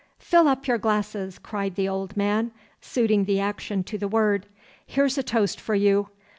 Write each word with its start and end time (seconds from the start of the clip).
'Fill 0.17 0.47
up 0.47 0.65
your 0.65 0.79
glasses!' 0.79 1.37
cried 1.37 1.75
the 1.75 1.87
old 1.87 2.17
man, 2.17 2.51
suiting 2.81 3.25
the 3.25 3.39
action 3.39 3.83
to 3.83 3.99
the 3.99 4.07
word. 4.07 4.47
'Here's 4.87 5.15
a 5.19 5.21
toast 5.21 5.61
for 5.61 5.75
you! 5.75 6.09